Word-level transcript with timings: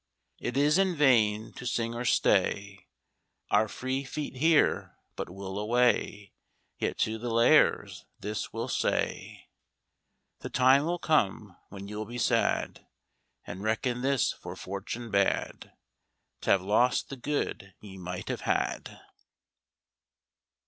It 0.39 0.57
is 0.57 0.79
in 0.79 0.95
vain 0.95 1.53
to 1.53 1.67
sing, 1.67 1.93
or 1.93 2.05
stay 2.05 2.87
Our 3.51 3.67
free 3.67 4.03
feet 4.03 4.37
here, 4.37 4.97
but 5.15 5.29
we'll 5.29 5.59
away: 5.59 6.33
Yet 6.79 6.97
to 7.01 7.19
the 7.19 7.29
Lares 7.29 8.05
this 8.19 8.51
we'll 8.51 8.67
say: 8.67 9.49
'The 10.39 10.49
time 10.49 10.85
will 10.85 10.97
come 10.97 11.55
when 11.69 11.87
you'll 11.87 12.07
be 12.07 12.17
sad, 12.17 12.87
'And 13.45 13.61
reckon 13.61 14.01
this 14.01 14.33
for 14.33 14.55
fortune 14.55 15.11
bad, 15.11 15.71
'T'ave 16.41 16.63
lost 16.63 17.09
the 17.09 17.15
good 17.15 17.75
ye 17.79 17.97
might 17.99 18.27
have 18.29 18.41
had.' 18.41 19.01